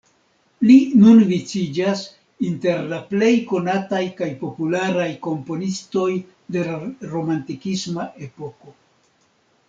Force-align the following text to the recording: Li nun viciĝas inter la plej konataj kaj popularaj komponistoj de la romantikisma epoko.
Li 0.67 0.75
nun 1.01 1.19
viciĝas 1.31 1.99
inter 2.47 2.79
la 2.93 2.97
plej 3.11 3.29
konataj 3.51 3.99
kaj 4.21 4.29
popularaj 4.39 5.07
komponistoj 5.27 6.07
de 6.55 6.63
la 6.71 6.79
romantikisma 7.13 8.07
epoko. 8.29 8.75